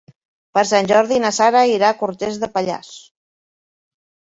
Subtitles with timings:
[0.57, 2.91] Per Sant Jordi na Sara irà a Cortes de Pallars.